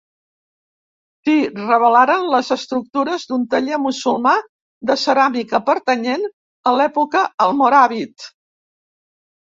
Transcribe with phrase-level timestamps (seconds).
[1.27, 4.33] S'hi revelaren les estructures d'un taller musulmà
[4.93, 6.29] de ceràmica pertanyent
[6.73, 8.31] a l'època almoràvit.